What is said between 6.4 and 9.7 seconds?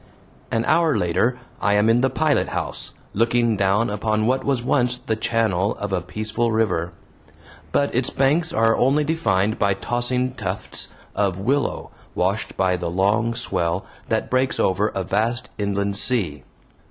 river. But its banks are only defined